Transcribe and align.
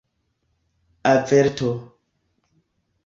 averto 1.03 1.71